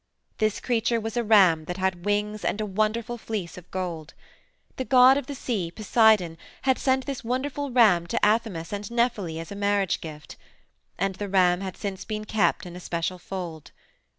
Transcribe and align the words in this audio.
"This 0.39 0.59
creature 0.59 0.99
was 0.99 1.15
a 1.15 1.23
ram 1.23 1.65
that 1.65 1.77
had 1.77 2.05
wings 2.05 2.43
and 2.43 2.59
a 2.59 2.65
wonderful 2.65 3.19
fleece 3.19 3.55
of 3.55 3.69
gold. 3.69 4.15
The 4.77 4.83
god 4.83 5.15
of 5.15 5.27
the 5.27 5.35
sea, 5.35 5.69
Poseidon, 5.69 6.39
had 6.63 6.79
sent 6.79 7.05
this 7.05 7.23
wonderful 7.23 7.69
ram 7.69 8.07
to 8.07 8.25
Athamas 8.25 8.73
and 8.73 8.89
Nephele 8.89 9.39
as 9.39 9.51
a 9.51 9.55
marriage 9.55 10.01
gift. 10.01 10.37
And 10.97 11.13
the 11.13 11.29
ram 11.29 11.61
had 11.61 11.77
since 11.77 12.03
been 12.03 12.25
kept 12.25 12.65
in 12.65 12.75
a 12.75 12.79
special 12.79 13.19
fold. 13.19 13.69